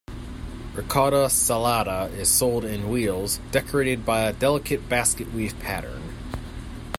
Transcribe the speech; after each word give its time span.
"Ricotta 0.73 1.27
salata" 1.29 2.11
is 2.13 2.27
sold 2.27 2.65
in 2.65 2.89
wheels, 2.89 3.39
decorated 3.51 4.03
by 4.03 4.21
a 4.21 4.33
delicate 4.33 4.89
basket-weave 4.89 5.59
pattern. 5.59 6.01